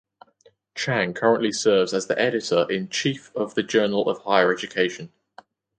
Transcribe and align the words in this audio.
Chang 0.73 1.13
currently 1.13 1.51
serves 1.51 1.93
as 1.93 2.07
the 2.07 2.19
Editor 2.19 2.65
in 2.71 2.89
Chief 2.89 3.31
of 3.35 3.53
The 3.53 3.61
Journal 3.61 4.09
of 4.09 4.17
Higher 4.23 4.51
Education. 4.51 5.11